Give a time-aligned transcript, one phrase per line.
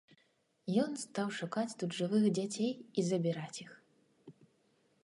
[0.83, 3.71] Ён стаў шукаць тут жывых дзяцей і забіраць іх.